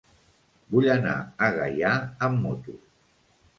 [0.75, 1.93] Vull anar a Gaià
[2.31, 2.77] amb moto.